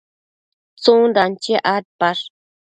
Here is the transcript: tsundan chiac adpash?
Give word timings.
tsundan 0.81 1.31
chiac 1.43 1.63
adpash? 1.75 2.21